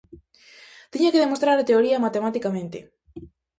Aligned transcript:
Tiña 0.91 1.13
que 1.13 1.23
demostrar 1.25 1.57
a 1.59 1.67
teoría 1.69 2.03
matematicamente. 2.05 2.77